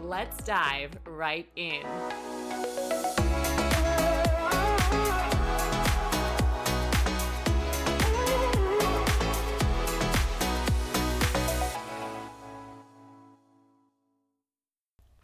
[0.00, 1.82] let's dive right in.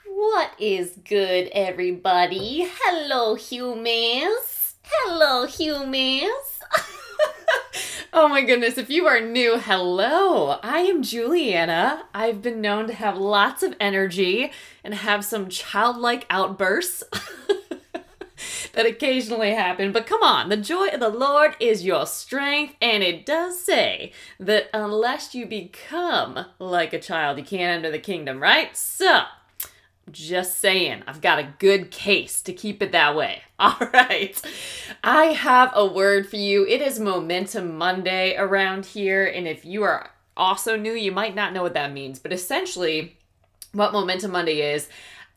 [0.07, 2.67] What is good, everybody?
[2.81, 4.75] Hello, humans.
[4.83, 6.54] Hello, humans.
[8.17, 10.61] Oh my goodness, if you are new, hello.
[10.63, 12.05] I am Juliana.
[12.15, 14.53] I've been known to have lots of energy
[14.85, 17.03] and have some childlike outbursts
[18.73, 19.91] that occasionally happen.
[19.91, 24.13] But come on, the joy of the Lord is your strength, and it does say
[24.39, 28.77] that unless you become like a child, you can't enter the kingdom, right?
[28.77, 29.23] So,
[30.11, 33.43] just saying, I've got a good case to keep it that way.
[33.59, 34.41] All right.
[35.03, 36.67] I have a word for you.
[36.67, 39.25] It is Momentum Monday around here.
[39.25, 42.19] And if you are also new, you might not know what that means.
[42.19, 43.17] But essentially,
[43.73, 44.89] what Momentum Monday is,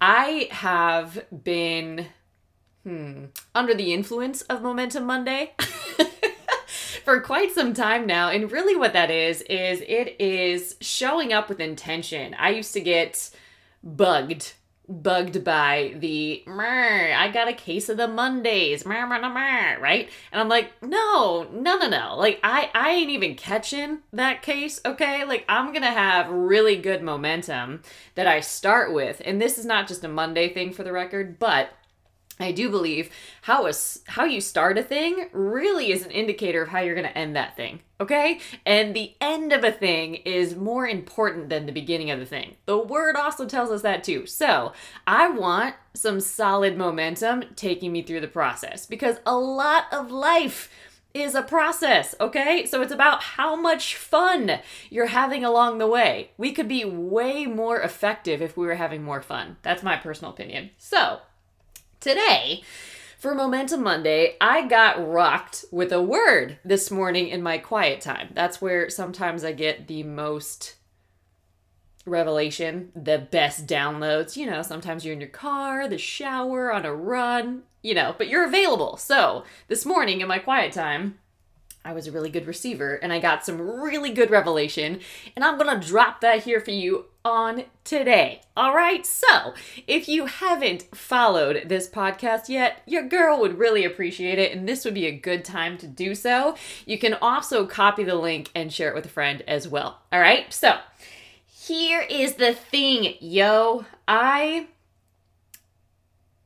[0.02, 2.08] I have been
[2.84, 5.54] hmm, under the influence of Momentum Monday.
[7.08, 8.30] for quite some time now.
[8.30, 12.36] And really, what that is, is it is showing up with intention.
[12.38, 13.30] I used to get
[13.82, 14.54] bugged
[14.90, 20.10] bugged by the I got a case of the Mondays, right?
[20.32, 22.16] And I'm like, no, no, no, no.
[22.18, 25.26] Like I I ain't even catching that case, okay?
[25.26, 27.82] Like I'm gonna have really good momentum
[28.16, 29.22] that I start with.
[29.26, 31.70] And this is not just a Monday thing for the record, but
[32.40, 33.10] I do believe
[33.42, 33.74] how a,
[34.06, 37.36] how you start a thing really is an indicator of how you're going to end
[37.36, 37.80] that thing.
[38.00, 38.40] Okay?
[38.66, 42.56] And the end of a thing is more important than the beginning of the thing.
[42.66, 44.26] The word also tells us that too.
[44.28, 44.74] So,
[45.08, 50.70] I want some solid momentum taking me through the process because a lot of life
[51.14, 52.66] is a process, okay?
[52.66, 54.60] So it's about how much fun
[54.90, 56.32] you're having along the way.
[56.38, 59.58] We could be way more effective if we were having more fun.
[59.64, 60.72] That's my personal opinion.
[60.78, 61.22] So,
[62.00, 62.62] Today,
[63.18, 68.30] for Momentum Monday, I got rocked with a word this morning in my quiet time.
[68.34, 70.76] That's where sometimes I get the most
[72.06, 74.38] revelation, the best downloads.
[74.38, 78.28] You know, sometimes you're in your car, the shower, on a run, you know, but
[78.28, 78.98] you're available.
[78.98, 81.18] So this morning in my quiet time,
[81.88, 85.00] I was a really good receiver and I got some really good revelation,
[85.38, 88.42] and I'm gonna drop that here for you on today.
[88.58, 89.54] All right, so
[89.88, 94.84] if you haven't followed this podcast yet, your girl would really appreciate it, and this
[94.84, 96.58] would be a good time to do so.
[96.86, 100.02] You can also copy the link and share it with a friend as well.
[100.12, 100.80] All right, so
[101.46, 103.86] here is the thing, yo.
[104.10, 104.68] I,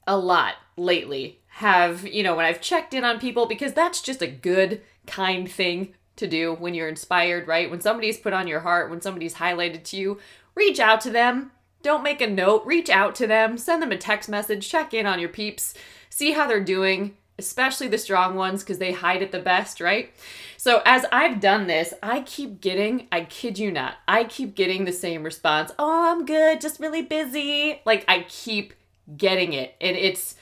[0.05, 4.21] a lot lately, have, you know, when I've checked in on people, because that's just
[4.21, 7.69] a good kind thing to do when you're inspired, right?
[7.69, 10.19] When somebody's put on your heart, when somebody's highlighted to you,
[10.55, 11.51] reach out to them.
[11.81, 15.07] Don't make a note, reach out to them, send them a text message, check in
[15.07, 15.73] on your peeps,
[16.09, 20.11] see how they're doing, especially the strong ones because they hide it the best, right?
[20.57, 24.85] So, as I've done this, I keep getting, I kid you not, I keep getting
[24.85, 25.71] the same response.
[25.79, 27.81] Oh, I'm good, just really busy.
[27.83, 28.75] Like, I keep
[29.17, 29.73] getting it.
[29.81, 30.35] And it's,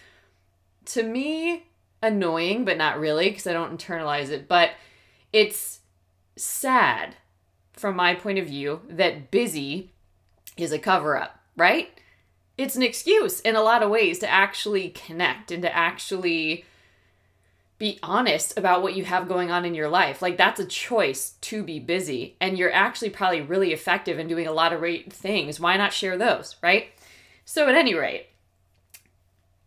[0.88, 1.69] to me,
[2.02, 4.48] annoying, but not really because I don't internalize it.
[4.48, 4.72] But
[5.34, 5.80] it's
[6.36, 7.16] sad
[7.74, 9.92] from my point of view that busy
[10.58, 11.90] is a cover up, right?
[12.58, 16.66] It's an excuse in a lot of ways to actually connect and to actually
[17.78, 20.22] be honest about what you have going on in your life.
[20.22, 24.48] Like that's a choice to be busy and you're actually probably really effective in doing
[24.48, 25.60] a lot of great things.
[25.60, 26.88] Why not share those, right?
[27.46, 28.28] So at any rate,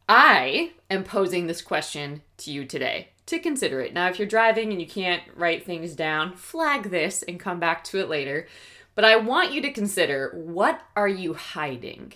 [0.08, 3.94] I am posing this question to you today to consider it.
[3.94, 7.84] Now, if you're driving and you can't write things down, flag this and come back
[7.84, 8.46] to it later.
[8.94, 12.12] But I want you to consider what are you hiding?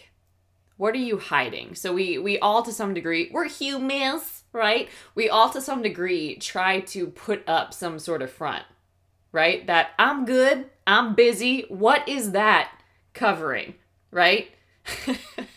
[0.76, 1.74] What are you hiding?
[1.74, 4.90] So we we all to some degree, we're humans, right?
[5.14, 8.64] We all to some degree try to put up some sort of front,
[9.32, 9.66] right?
[9.66, 11.64] That I'm good, I'm busy.
[11.68, 12.72] What is that
[13.14, 13.74] covering,
[14.10, 14.50] right?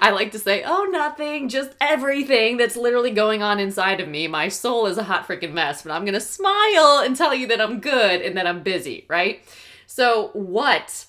[0.00, 4.26] I like to say, oh, nothing, just everything that's literally going on inside of me.
[4.28, 7.60] My soul is a hot freaking mess, but I'm gonna smile and tell you that
[7.60, 9.42] I'm good and that I'm busy, right?
[9.86, 11.06] So, what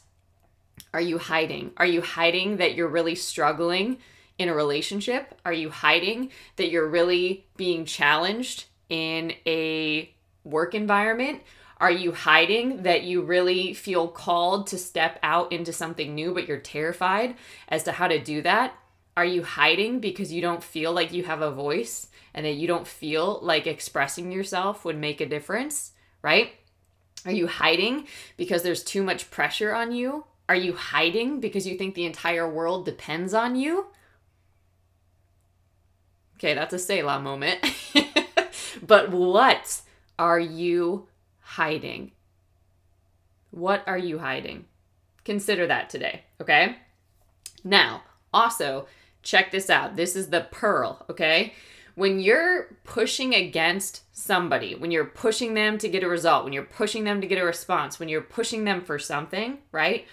[0.93, 1.71] Are you hiding?
[1.77, 3.97] Are you hiding that you're really struggling
[4.37, 5.35] in a relationship?
[5.45, 10.13] Are you hiding that you're really being challenged in a
[10.43, 11.41] work environment?
[11.81, 16.47] Are you hiding that you really feel called to step out into something new, but
[16.47, 17.35] you're terrified
[17.67, 18.75] as to how to do that?
[19.17, 22.67] Are you hiding because you don't feel like you have a voice and that you
[22.67, 26.51] don't feel like expressing yourself would make a difference, right?
[27.25, 28.05] Are you hiding
[28.37, 30.25] because there's too much pressure on you?
[30.47, 33.87] Are you hiding because you think the entire world depends on you?
[36.37, 37.59] Okay, that's a Selah moment.
[38.85, 39.81] but what
[40.19, 41.07] are you
[41.51, 42.11] hiding?
[43.49, 44.65] What are you hiding?
[45.25, 46.77] Consider that today, okay?
[47.65, 48.03] Now,
[48.33, 48.87] also,
[49.21, 49.97] check this out.
[49.97, 51.53] This is the pearl, okay?
[51.95, 56.63] When you're pushing against somebody, when you're pushing them to get a result, when you're
[56.63, 60.07] pushing them to get a response, when you're pushing them for something, right?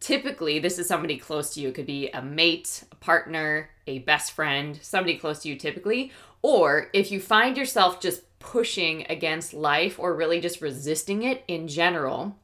[0.00, 1.68] Typically, this is somebody close to you.
[1.68, 6.10] It could be a mate, a partner, a best friend, somebody close to you typically.
[6.42, 11.68] Or if you find yourself just pushing against life or really just resisting it in
[11.68, 12.36] general,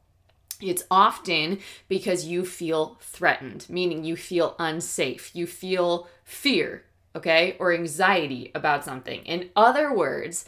[0.60, 1.58] it's often
[1.88, 6.84] because you feel threatened, meaning you feel unsafe, you feel fear,
[7.14, 9.22] okay, or anxiety about something.
[9.24, 10.44] In other words,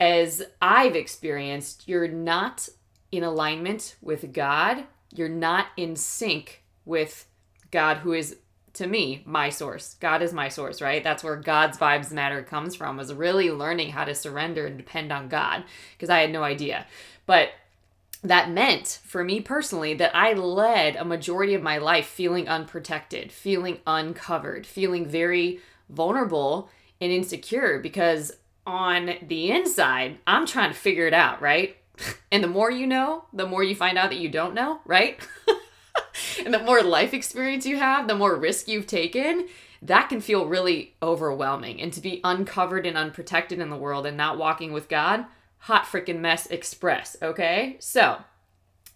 [0.00, 2.68] as I've experienced, you're not
[3.12, 4.84] in alignment with God,
[5.14, 7.26] you're not in sync with
[7.70, 8.36] God, who is
[8.76, 9.96] to me my source.
[10.00, 11.02] God is my source, right?
[11.02, 15.12] That's where God's vibes matter comes from, was really learning how to surrender and depend
[15.12, 15.64] on God
[15.94, 16.86] because I had no idea.
[17.26, 17.50] But
[18.22, 23.30] that meant for me personally that I led a majority of my life feeling unprotected,
[23.32, 26.70] feeling uncovered, feeling very vulnerable
[27.00, 28.32] and insecure because
[28.66, 31.76] on the inside, I'm trying to figure it out, right?
[32.30, 35.18] And the more you know, the more you find out that you don't know, right?
[36.46, 39.48] and the more life experience you have, the more risk you've taken,
[39.82, 41.80] that can feel really overwhelming.
[41.82, 45.26] And to be uncovered and unprotected in the world and not walking with God,
[45.58, 47.76] hot freaking mess express, okay?
[47.80, 48.18] So,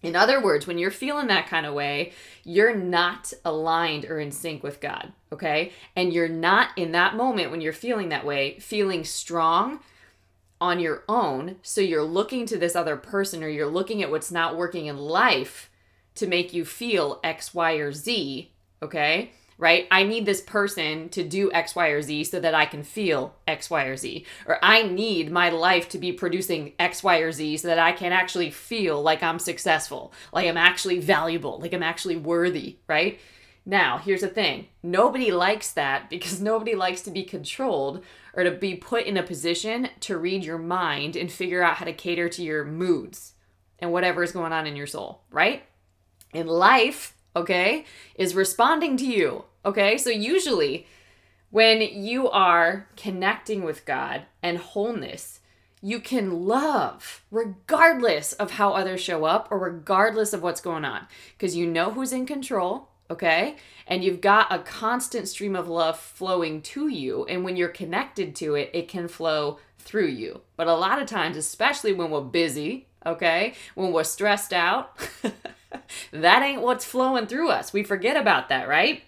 [0.02, 2.12] in other words, when you're feeling that kind of way,
[2.42, 5.72] you're not aligned or in sync with God, okay?
[5.94, 9.80] And you're not in that moment when you're feeling that way, feeling strong
[10.58, 11.56] on your own.
[11.62, 14.96] So you're looking to this other person or you're looking at what's not working in
[14.96, 15.69] life
[16.20, 18.50] to make you feel X, Y, or Z,
[18.82, 19.32] okay?
[19.60, 19.86] right?
[19.90, 23.34] I need this person to do X, Y, or Z so that I can feel
[23.46, 24.24] X, Y, or Z.
[24.46, 27.92] Or I need my life to be producing X, Y, or Z so that I
[27.92, 33.20] can actually feel like I'm successful, like I'm actually valuable, like I'm actually worthy, right?
[33.66, 38.02] Now, here's the thing nobody likes that because nobody likes to be controlled
[38.32, 41.84] or to be put in a position to read your mind and figure out how
[41.84, 43.34] to cater to your moods
[43.78, 45.64] and whatever is going on in your soul, right?
[46.32, 47.84] In life, okay,
[48.14, 49.44] is responding to you.
[49.64, 50.86] Okay, so usually
[51.50, 55.40] when you are connecting with God and wholeness,
[55.82, 61.06] you can love regardless of how others show up or regardless of what's going on
[61.36, 63.56] because you know who's in control, okay?
[63.86, 67.24] And you've got a constant stream of love flowing to you.
[67.24, 70.42] And when you're connected to it, it can flow through you.
[70.56, 74.96] But a lot of times, especially when we're busy, okay, when we're stressed out,
[76.12, 77.72] that ain't what's flowing through us.
[77.72, 79.02] We forget about that, right?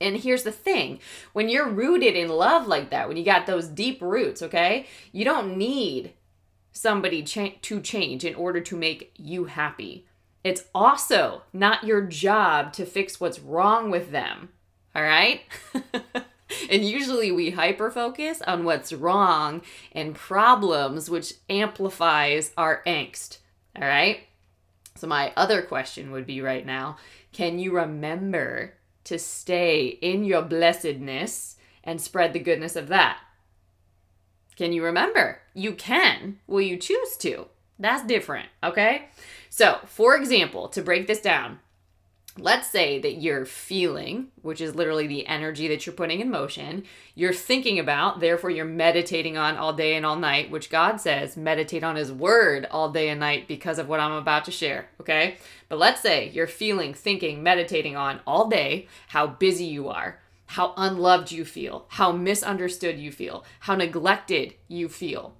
[0.00, 0.98] And here's the thing
[1.32, 5.24] when you're rooted in love like that, when you got those deep roots, okay, you
[5.24, 6.12] don't need
[6.72, 10.06] somebody cha- to change in order to make you happy.
[10.42, 14.48] It's also not your job to fix what's wrong with them,
[14.94, 15.42] all right?
[16.70, 19.62] and usually we hyper focus on what's wrong
[19.92, 23.38] and problems, which amplifies our angst,
[23.76, 24.26] all right?
[25.02, 26.96] So, my other question would be right now
[27.32, 33.18] can you remember to stay in your blessedness and spread the goodness of that?
[34.54, 35.40] Can you remember?
[35.54, 36.38] You can.
[36.46, 37.46] Will you choose to?
[37.80, 39.08] That's different, okay?
[39.50, 41.58] So, for example, to break this down,
[42.38, 46.84] let's say that you're feeling, which is literally the energy that you're putting in motion,
[47.14, 51.36] you're thinking about, therefore you're meditating on all day and all night, which God says
[51.36, 54.88] meditate on His Word all day and night because of what I'm about to share,
[55.00, 55.36] okay?
[55.68, 60.18] But let's say you're feeling, thinking, meditating on all day how busy you are.
[60.46, 65.34] How unloved you feel, how misunderstood you feel, how neglected you feel,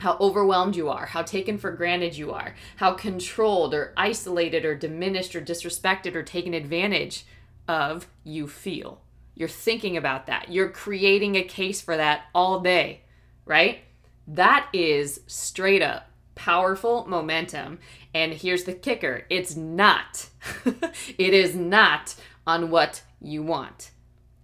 [0.00, 4.74] how overwhelmed you are, how taken for granted you are, how controlled or isolated or
[4.74, 7.24] diminished or disrespected or taken advantage
[7.68, 9.00] of you feel.
[9.34, 10.50] You're thinking about that.
[10.50, 13.02] You're creating a case for that all day,
[13.44, 13.80] right?
[14.26, 17.78] That is straight up powerful momentum.
[18.14, 20.30] And here's the kicker it's not,
[20.64, 22.14] it is not
[22.46, 23.90] on what you want.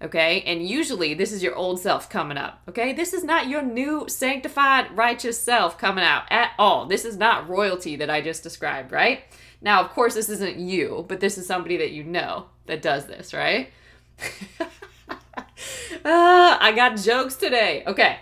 [0.02, 2.60] Okay, and usually this is your old self coming up.
[2.68, 6.86] Okay, this is not your new sanctified righteous self coming out at all.
[6.86, 9.20] This is not royalty that I just described, right?
[9.62, 13.06] Now, of course, this isn't you, but this is somebody that you know that does
[13.06, 13.70] this, right?
[16.04, 17.82] ah, I got jokes today.
[17.86, 18.18] Okay.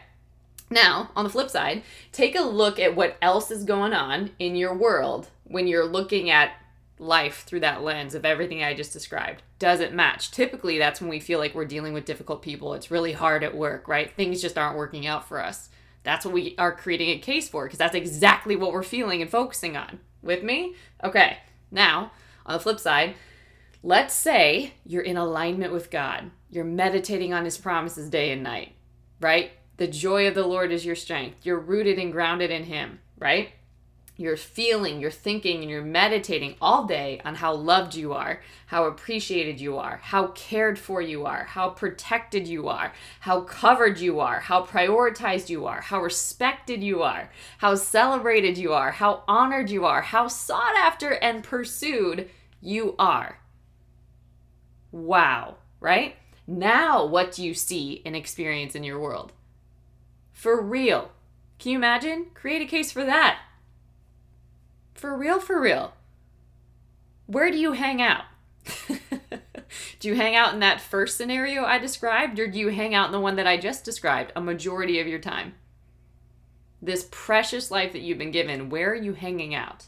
[0.71, 4.57] Now, on the flip side, take a look at what else is going on in
[4.57, 6.53] your world when you're looking at
[7.05, 9.43] life through that lens of everything I just described.
[9.59, 10.31] Does it match?
[10.31, 12.75] Typically, that's when we feel like we're dealing with difficult people.
[12.75, 14.11] It's really hard at work, right?
[14.11, 15.69] Things just aren't working out for us.
[16.03, 19.31] That's what we are creating a case for because that's exactly what we're feeling and
[19.31, 20.01] focusing on.
[20.23, 20.75] With me?
[21.03, 21.39] Okay.
[21.71, 22.13] Now,
[22.47, 23.15] on the flip side,
[23.83, 26.31] let's say you're in alignment with God.
[26.51, 28.73] You're meditating on his promises day and night,
[29.21, 29.53] right?
[29.77, 31.39] The joy of the Lord is your strength.
[31.43, 33.51] You're rooted and grounded in him, right?
[34.17, 38.85] You're feeling, you're thinking, and you're meditating all day on how loved you are, how
[38.85, 44.21] appreciated you are, how cared for you are, how protected you are, how covered you
[44.21, 47.29] are, how prioritized you are, how respected you are,
[47.59, 52.31] how celebrated you are, how honored you are, how sought after and pursued
[52.61, 53.41] you are.
[54.93, 56.15] Wow, right?
[56.47, 59.33] Now, what do you see and experience in your world?
[60.33, 61.11] For real.
[61.59, 62.27] Can you imagine?
[62.35, 63.41] Create a case for that.
[64.95, 65.93] For real, for real.
[67.27, 68.25] Where do you hang out?
[69.99, 73.07] do you hang out in that first scenario I described, or do you hang out
[73.07, 75.55] in the one that I just described a majority of your time?
[76.81, 79.87] This precious life that you've been given, where are you hanging out?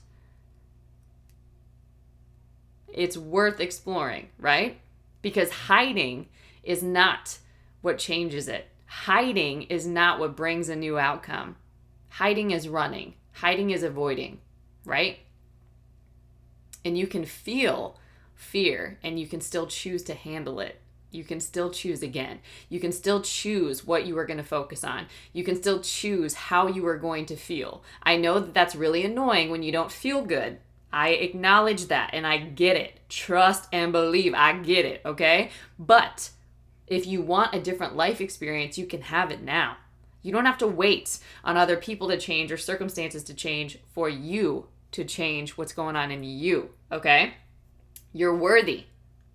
[2.88, 4.80] It's worth exploring, right?
[5.22, 6.28] Because hiding
[6.62, 7.38] is not
[7.82, 8.68] what changes it.
[8.86, 11.56] Hiding is not what brings a new outcome.
[12.08, 14.40] Hiding is running, hiding is avoiding
[14.86, 15.18] right?
[16.84, 17.98] And you can feel
[18.34, 20.80] fear and you can still choose to handle it.
[21.10, 22.40] You can still choose again.
[22.68, 25.06] You can still choose what you are going to focus on.
[25.32, 27.82] You can still choose how you are going to feel.
[28.02, 30.58] I know that that's really annoying when you don't feel good.
[30.92, 33.00] I acknowledge that and I get it.
[33.08, 34.34] Trust and believe.
[34.34, 35.50] I get it, okay?
[35.78, 36.30] But
[36.86, 39.78] if you want a different life experience, you can have it now.
[40.22, 44.08] You don't have to wait on other people to change or circumstances to change for
[44.08, 47.34] you to change what's going on in you, okay?
[48.12, 48.84] You're worthy.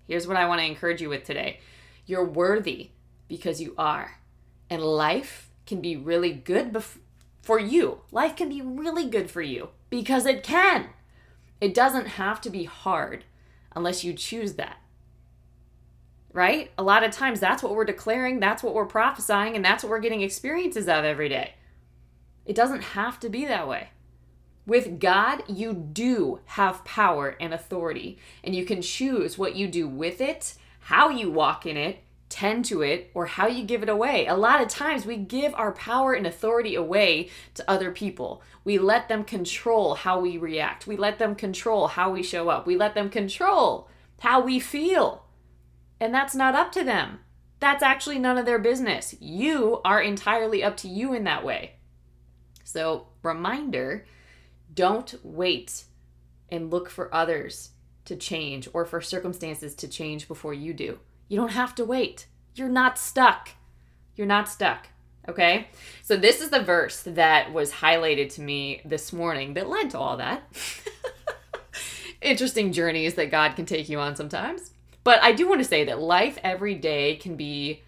[0.07, 1.59] Here's what I want to encourage you with today
[2.05, 2.89] you're worthy
[3.27, 4.19] because you are.
[4.69, 6.97] And life can be really good bef-
[7.41, 8.01] for you.
[8.11, 10.89] Life can be really good for you because it can.
[11.59, 13.23] It doesn't have to be hard
[13.75, 14.77] unless you choose that.
[16.33, 16.71] Right?
[16.77, 19.89] A lot of times that's what we're declaring, that's what we're prophesying, and that's what
[19.89, 21.53] we're getting experiences of every day.
[22.45, 23.89] It doesn't have to be that way.
[24.65, 29.87] With God, you do have power and authority, and you can choose what you do
[29.87, 31.99] with it, how you walk in it,
[32.29, 34.27] tend to it, or how you give it away.
[34.27, 38.41] A lot of times we give our power and authority away to other people.
[38.63, 42.65] We let them control how we react, we let them control how we show up,
[42.65, 43.89] we let them control
[44.21, 45.25] how we feel.
[45.99, 47.19] And that's not up to them.
[47.59, 49.15] That's actually none of their business.
[49.19, 51.73] You are entirely up to you in that way.
[52.63, 54.05] So, reminder
[54.73, 55.85] don't wait
[56.49, 57.71] and look for others
[58.05, 60.99] to change or for circumstances to change before you do.
[61.27, 62.27] You don't have to wait.
[62.55, 63.49] You're not stuck.
[64.15, 64.89] You're not stuck.
[65.27, 65.67] Okay?
[66.01, 69.99] So, this is the verse that was highlighted to me this morning that led to
[69.99, 70.43] all that.
[72.21, 74.71] Interesting journeys that God can take you on sometimes.
[75.03, 77.81] But I do want to say that life every day can be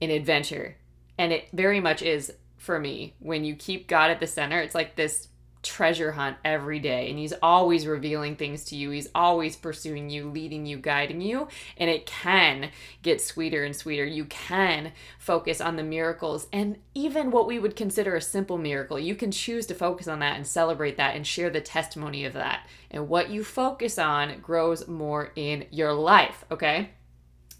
[0.00, 0.76] an adventure.
[1.18, 3.14] And it very much is for me.
[3.20, 5.28] When you keep God at the center, it's like this
[5.66, 8.90] treasure hunt every day and he's always revealing things to you.
[8.90, 12.70] He's always pursuing you leading you guiding you and it can
[13.02, 14.04] get sweeter and sweeter.
[14.04, 18.98] You can focus on the miracles and even what we would consider a simple miracle
[18.98, 22.34] you can choose to focus on that and celebrate that and share the testimony of
[22.34, 22.66] that.
[22.90, 26.90] And what you focus on grows more in your life okay?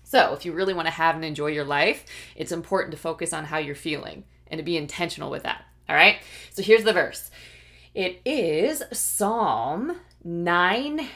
[0.05, 2.05] So if you really want to have and enjoy your life
[2.37, 5.97] it's important to focus on how you're feeling and to be intentional with that all
[5.97, 6.17] right?
[6.51, 7.31] So here's the verse
[7.97, 11.09] it is Psalm 9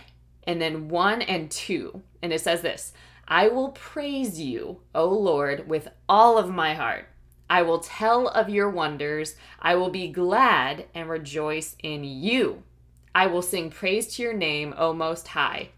[0.44, 2.02] and then 1 and 2.
[2.22, 2.94] And it says this
[3.28, 7.06] I will praise you, O Lord, with all of my heart.
[7.50, 9.36] I will tell of your wonders.
[9.60, 12.62] I will be glad and rejoice in you.
[13.14, 15.70] I will sing praise to your name, O Most High.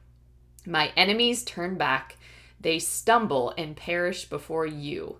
[0.64, 2.16] My enemies turn back,
[2.60, 5.16] they stumble and perish before you.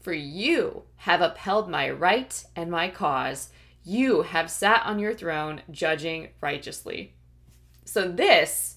[0.00, 3.50] For you have upheld my right and my cause.
[3.90, 7.12] You have sat on your throne judging righteously.
[7.84, 8.76] So, this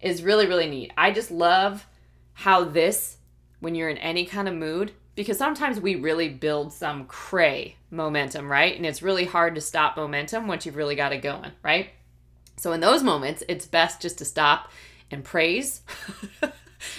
[0.00, 0.92] is really, really neat.
[0.98, 1.86] I just love
[2.32, 3.18] how this,
[3.60, 8.50] when you're in any kind of mood, because sometimes we really build some cray momentum,
[8.50, 8.76] right?
[8.76, 11.90] And it's really hard to stop momentum once you've really got it going, right?
[12.56, 14.72] So, in those moments, it's best just to stop
[15.08, 15.82] and praise,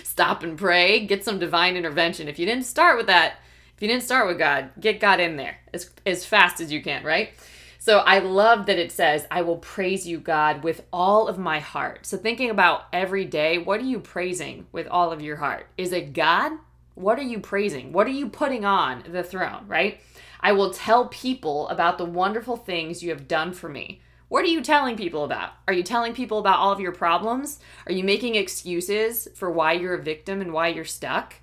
[0.06, 2.30] stop and pray, get some divine intervention.
[2.30, 3.40] If you didn't start with that,
[3.80, 6.84] if you didn't start with God, get God in there as, as fast as you
[6.84, 7.30] can, right?
[7.78, 11.60] So I love that it says, I will praise you, God, with all of my
[11.60, 12.06] heart.
[12.06, 15.68] So thinking about every day, what are you praising with all of your heart?
[15.78, 16.52] Is it God?
[16.96, 17.94] What are you praising?
[17.94, 20.02] What are you putting on the throne, right?
[20.42, 24.02] I will tell people about the wonderful things you have done for me.
[24.28, 25.52] What are you telling people about?
[25.70, 27.60] Are you telling people about all of your problems?
[27.86, 31.36] Are you making excuses for why you're a victim and why you're stuck?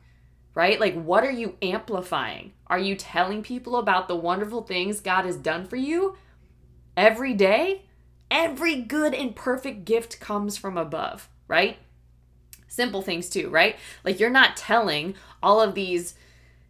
[0.57, 0.81] Right?
[0.81, 2.55] Like, what are you amplifying?
[2.67, 6.17] Are you telling people about the wonderful things God has done for you
[6.97, 7.83] every day?
[8.31, 11.77] Every good and perfect gift comes from above, right?
[12.69, 13.77] Simple things too, right?
[14.03, 16.15] Like, you're not telling all of these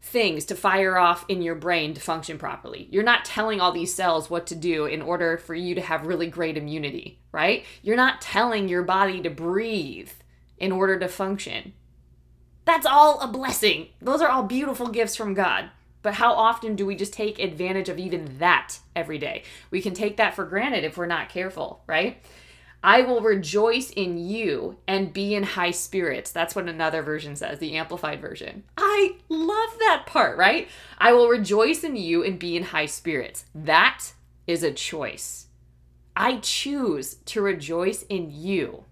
[0.03, 2.89] things to fire off in your brain to function properly.
[2.91, 6.07] You're not telling all these cells what to do in order for you to have
[6.07, 7.65] really great immunity, right?
[7.83, 10.11] You're not telling your body to breathe
[10.59, 11.73] in order to function.
[12.67, 13.89] That's all a blessing.
[14.03, 15.71] Those are all beautiful gifts from God.
[16.03, 19.45] But how often do we just take advantage of even that every day?
[19.71, 22.23] We can take that for granted if we're not careful, right?
[22.83, 26.31] I will rejoice in you and be in high spirits.
[26.31, 28.65] That's what another version says, the amplified version.
[28.77, 30.69] I love that part, right?
[30.99, 33.47] I will rejoice in you and be in high spirits.
[33.55, 34.13] That
[34.47, 35.47] is a choice.
[36.15, 38.85] I choose to rejoice in you.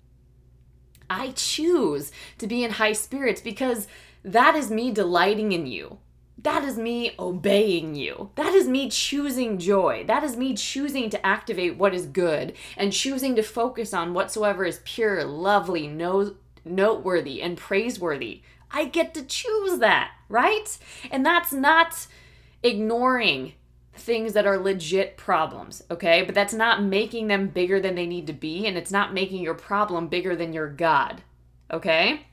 [1.09, 3.88] I choose to be in high spirits because
[4.25, 5.99] that is me delighting in you.
[6.38, 8.31] That is me obeying you.
[8.35, 10.05] That is me choosing joy.
[10.07, 14.64] That is me choosing to activate what is good and choosing to focus on whatsoever
[14.64, 18.43] is pure, lovely, no, noteworthy, and praiseworthy.
[18.71, 20.77] I get to choose that, right?
[21.11, 22.07] And that's not
[22.62, 23.55] ignoring
[23.94, 26.22] things that are legit problems, okay?
[26.22, 29.42] But that's not making them bigger than they need to be, and it's not making
[29.42, 31.22] your problem bigger than your God,
[31.70, 32.26] okay?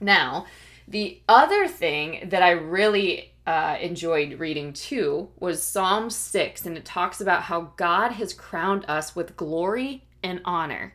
[0.00, 0.46] Now,
[0.86, 6.84] the other thing that I really uh, enjoyed reading too was Psalm 6, and it
[6.84, 10.94] talks about how God has crowned us with glory and honor.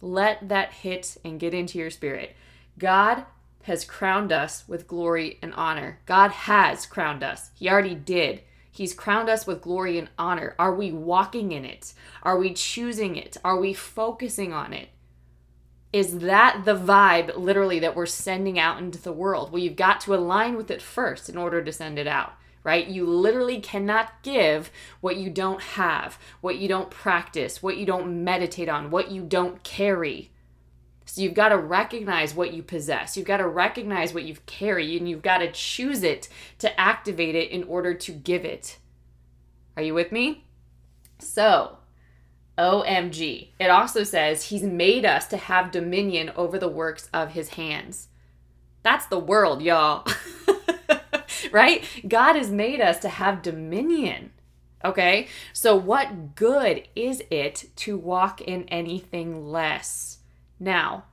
[0.00, 2.34] Let that hit and get into your spirit.
[2.78, 3.26] God
[3.62, 6.00] has crowned us with glory and honor.
[6.06, 7.50] God has crowned us.
[7.54, 8.42] He already did.
[8.70, 10.54] He's crowned us with glory and honor.
[10.58, 11.92] Are we walking in it?
[12.22, 13.36] Are we choosing it?
[13.44, 14.88] Are we focusing on it?
[15.92, 19.50] Is that the vibe literally that we're sending out into the world?
[19.50, 22.86] Well, you've got to align with it first in order to send it out, right?
[22.86, 24.70] You literally cannot give
[25.00, 29.22] what you don't have, what you don't practice, what you don't meditate on, what you
[29.22, 30.30] don't carry.
[31.10, 33.16] So you've got to recognize what you possess.
[33.16, 37.34] You've got to recognize what you've carried and you've got to choose it to activate
[37.34, 38.78] it in order to give it.
[39.76, 40.44] Are you with me?
[41.18, 41.78] So,
[42.56, 43.48] OMG.
[43.58, 48.06] It also says he's made us to have dominion over the works of his hands.
[48.84, 50.06] That's the world, y'all.
[51.52, 51.84] right?
[52.06, 54.30] God has made us to have dominion.
[54.84, 55.26] Okay?
[55.52, 60.19] So, what good is it to walk in anything less?
[60.60, 61.04] Now,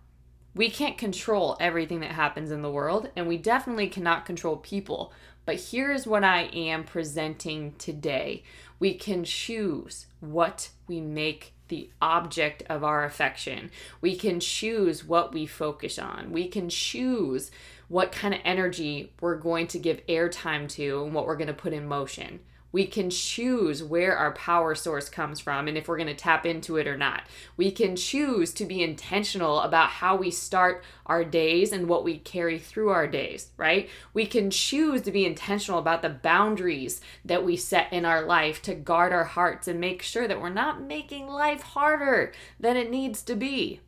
[0.53, 5.13] we can't control everything that happens in the world, and we definitely cannot control people.
[5.45, 8.43] But here's what I am presenting today
[8.79, 13.71] we can choose what we make the object of our affection.
[14.01, 16.31] We can choose what we focus on.
[16.31, 17.49] We can choose
[17.87, 21.53] what kind of energy we're going to give airtime to and what we're going to
[21.53, 22.39] put in motion.
[22.71, 26.45] We can choose where our power source comes from and if we're going to tap
[26.45, 27.23] into it or not.
[27.55, 32.17] We can choose to be intentional about how we start our days and what we
[32.17, 33.89] carry through our days, right?
[34.13, 38.61] We can choose to be intentional about the boundaries that we set in our life
[38.63, 42.91] to guard our hearts and make sure that we're not making life harder than it
[42.91, 43.79] needs to be.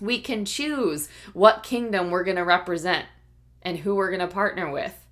[0.00, 3.06] We can choose what kingdom we're going to represent
[3.62, 5.04] and who we're going to partner with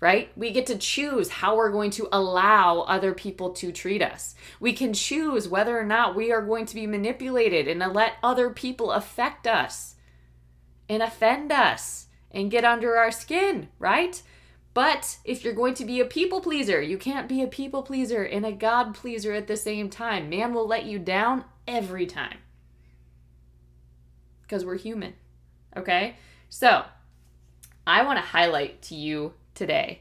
[0.00, 0.30] right?
[0.36, 4.34] We get to choose how we're going to allow other people to treat us.
[4.60, 8.50] We can choose whether or not we are going to be manipulated and let other
[8.50, 9.96] people affect us
[10.88, 14.22] and offend us and get under our skin, right?
[14.72, 18.22] But if you're going to be a people pleaser, you can't be a people pleaser
[18.22, 20.30] and a God pleaser at the same time.
[20.30, 22.38] Man will let you down every time
[24.42, 25.14] because we're human,
[25.76, 26.16] okay?
[26.48, 26.84] So,
[27.86, 30.00] I want to highlight to you today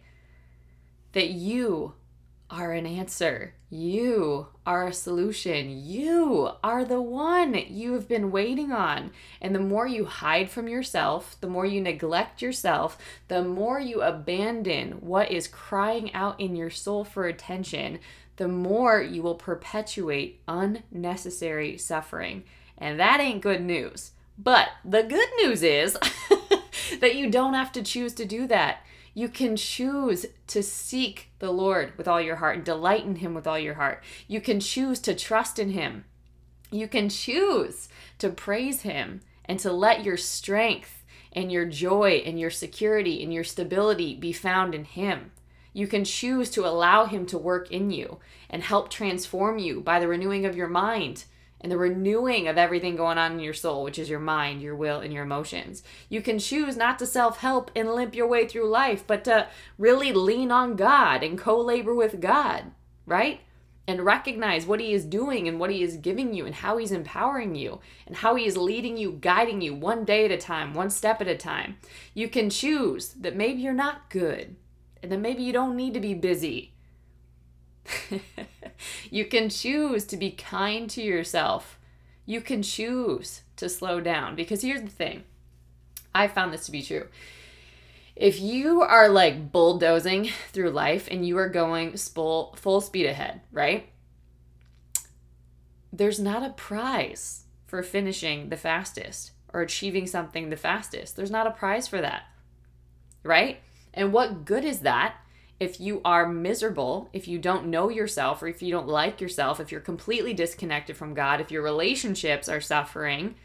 [1.13, 1.93] that you
[2.50, 3.54] are an answer.
[3.70, 5.86] You are a solution.
[5.86, 9.12] You are the one you have been waiting on.
[9.41, 14.02] And the more you hide from yourself, the more you neglect yourself, the more you
[14.02, 18.00] abandon what is crying out in your soul for attention,
[18.38, 22.43] the more you will perpetuate unnecessary suffering.
[22.78, 24.12] And that ain't good news.
[24.38, 25.98] But the good news is
[27.02, 28.84] that you don't have to choose to do that.
[29.18, 33.34] You can choose to seek the Lord with all your heart and delight in Him
[33.34, 34.04] with all your heart.
[34.28, 36.06] You can choose to trust in Him.
[36.70, 41.04] You can choose to praise Him and to let your strength
[41.34, 45.32] and your joy and your security and your stability be found in Him.
[45.74, 48.20] You can choose to allow Him to work in you
[48.52, 51.26] and help transform you by the renewing of your mind
[51.60, 54.76] and the renewing of everything going on in your soul, which is your mind, your
[54.76, 55.84] will, and your emotions.
[56.10, 59.48] You can choose not to self help and limp your way through life, but to
[59.78, 62.72] really lean on God and co labor with God,
[63.06, 63.41] right?
[63.88, 66.91] And recognize what He is doing and what He is giving you and how He's
[66.91, 70.74] empowering you and how He is leading you, guiding you one day at a time,
[70.74, 71.78] one step at a time.
[72.13, 74.56] You can choose that maybe you're not good
[75.02, 76.74] and that maybe you don't need to be busy
[79.12, 81.80] you can choose to be kind to yourself.
[82.26, 85.23] You can choose to slow down because here's the thing
[86.13, 87.08] I found this to be true.
[88.15, 93.41] If you are like bulldozing through life and you are going full, full speed ahead,
[93.52, 93.89] right?
[95.93, 101.15] There's not a prize for finishing the fastest or achieving something the fastest.
[101.15, 102.23] There's not a prize for that,
[103.23, 103.60] right?
[103.93, 105.15] And what good is that
[105.60, 109.60] if you are miserable, if you don't know yourself, or if you don't like yourself,
[109.60, 113.36] if you're completely disconnected from God, if your relationships are suffering,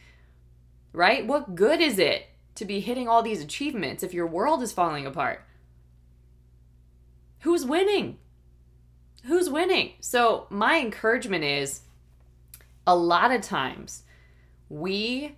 [0.92, 1.27] right?
[1.27, 5.07] What good is it to be hitting all these achievements if your world is falling
[5.07, 5.42] apart?
[7.40, 8.18] Who's winning?
[9.25, 9.92] Who's winning?
[10.01, 11.81] So, my encouragement is
[12.87, 14.03] a lot of times
[14.68, 15.37] we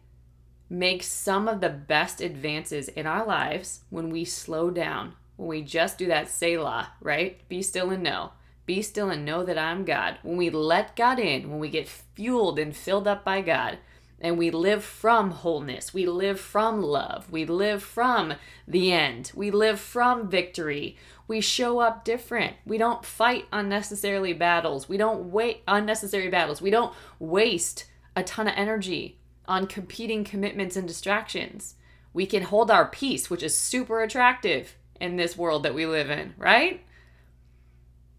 [0.68, 5.62] make some of the best advances in our lives when we slow down when we
[5.62, 7.46] just do that Selah, right?
[7.48, 8.32] Be still and know.
[8.66, 10.18] Be still and know that I'm God.
[10.22, 13.78] When we let God in, when we get fueled and filled up by God,
[14.20, 18.34] and we live from wholeness, we live from love, we live from
[18.66, 20.96] the end, we live from victory.
[21.26, 22.54] We show up different.
[22.66, 24.90] We don't fight unnecessarily battles.
[24.90, 26.60] We don't wait unnecessary battles.
[26.60, 29.18] We don't waste a ton of energy
[29.48, 31.76] on competing commitments and distractions.
[32.12, 36.10] We can hold our peace, which is super attractive in this world that we live
[36.10, 36.80] in, right?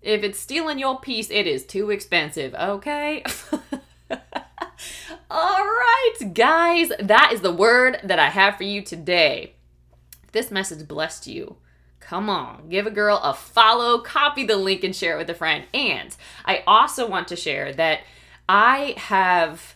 [0.02, 3.24] If it's stealing your peace, it is too expensive, okay?
[5.32, 9.56] All right, guys, that is the word that I have for you today.
[10.24, 11.58] If this message blessed you,
[12.00, 15.34] come on, give a girl a follow, copy the link, and share it with a
[15.34, 15.66] friend.
[15.74, 18.02] And I also want to share that
[18.48, 19.76] I have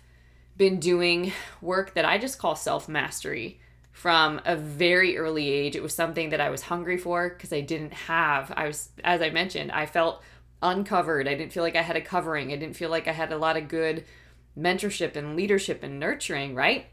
[0.56, 1.32] been doing
[1.62, 3.60] work that I just call self mastery
[4.00, 5.76] from a very early age.
[5.76, 8.50] It was something that I was hungry for because I didn't have.
[8.56, 10.24] I was, as I mentioned, I felt
[10.64, 11.28] uncovered.
[11.28, 12.54] I didn't feel like I had a covering.
[12.54, 14.06] I didn't feel like I had a lot of good
[14.58, 16.86] mentorship and leadership and nurturing, right?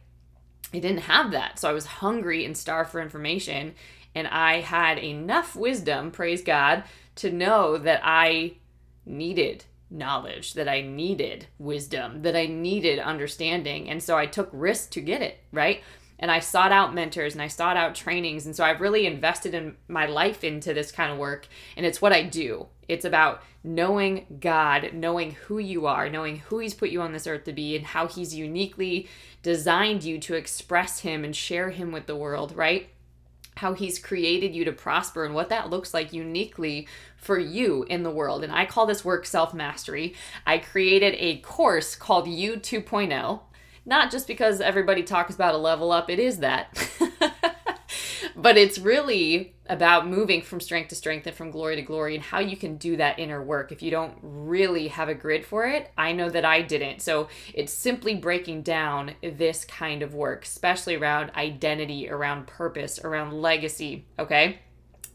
[0.74, 1.60] I didn't have that.
[1.60, 3.76] So I was hungry and starved for information.
[4.12, 6.82] And I had enough wisdom, praise God,
[7.16, 8.54] to know that I
[9.04, 13.88] needed knowledge, that I needed wisdom, that I needed understanding.
[13.88, 15.84] And so I took risks to get it, right?
[16.18, 18.46] And I sought out mentors and I sought out trainings.
[18.46, 21.46] And so I've really invested in my life into this kind of work.
[21.76, 22.68] And it's what I do.
[22.88, 27.26] It's about knowing God, knowing who you are, knowing who He's put you on this
[27.26, 29.08] earth to be, and how He's uniquely
[29.42, 32.88] designed you to express Him and share Him with the world, right?
[33.56, 38.04] How He's created you to prosper and what that looks like uniquely for you in
[38.04, 38.44] the world.
[38.44, 40.14] And I call this work self mastery.
[40.46, 43.40] I created a course called You 2.0
[43.86, 46.76] not just because everybody talks about a level up, it is that.
[48.36, 52.22] but it's really about moving from strength to strength and from glory to glory and
[52.22, 55.66] how you can do that inner work if you don't really have a grid for
[55.66, 55.90] it.
[55.96, 57.00] I know that I didn't.
[57.00, 63.32] So it's simply breaking down this kind of work, especially around identity, around purpose, around
[63.40, 64.04] legacy.
[64.18, 64.60] Okay.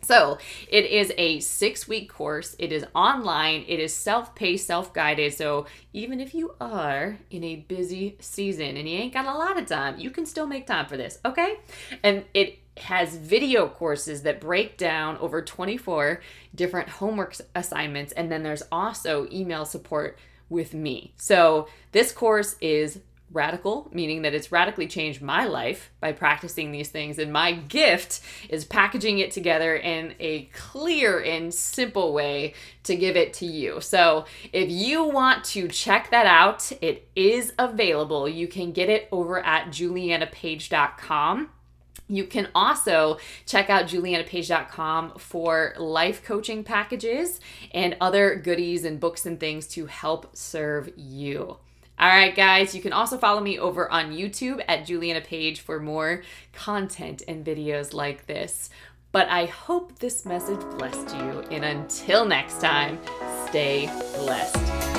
[0.02, 2.56] So, it is a six week course.
[2.58, 3.66] It is online.
[3.68, 5.34] It is self paced, self guided.
[5.34, 9.60] So, even if you are in a busy season and you ain't got a lot
[9.60, 11.58] of time, you can still make time for this, okay?
[12.04, 16.22] And it has video courses that break down over 24
[16.56, 18.14] different homework assignments.
[18.14, 20.18] And then there's also email support
[20.50, 21.14] with me.
[21.16, 23.00] So, this course is
[23.32, 27.18] radical, meaning that it's radically changed my life by practicing these things.
[27.18, 33.16] And my gift is packaging it together in a clear and simple way to give
[33.16, 33.82] it to you.
[33.82, 38.28] So if you want to check that out, it is available.
[38.28, 41.50] You can get it over at julianapage.com.
[42.08, 47.40] You can also check out julianapage.com for life coaching packages
[47.74, 51.58] and other goodies and books and things to help serve you.
[52.02, 55.80] All right, guys, you can also follow me over on YouTube at Juliana Page for
[55.80, 58.72] more content and videos like this.
[59.12, 61.42] But I hope this message blessed you.
[61.52, 62.98] And until next time,
[63.48, 63.86] stay
[64.16, 64.91] blessed.